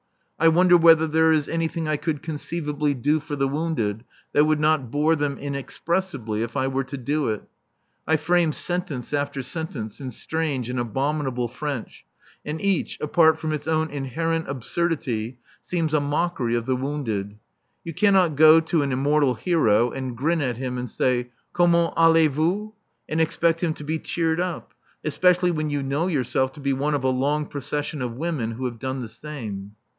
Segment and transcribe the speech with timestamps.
[0.39, 4.59] I wonder whether there is anything I could conceivably do for the wounded that would
[4.59, 7.43] not bore them inexpressibly if I were to do it.
[8.07, 12.03] I frame sentence after sentence in strange and abominable French,
[12.43, 17.37] and each, apart from its own inherent absurdity, seems a mockery of the wounded.
[17.83, 22.31] You cannot go to an immortal hero and grin at him and say Comment allez
[22.31, 22.73] vous?
[23.07, 24.73] and expect him to be cheered up,
[25.03, 28.65] especially when you know yourself to be one of a long procession of women who
[28.65, 29.73] have done the same.